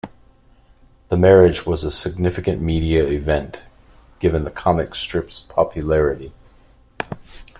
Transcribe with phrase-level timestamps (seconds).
[1.09, 3.65] The marriage was a significant media event,
[4.17, 6.33] given the comic strip's popularity.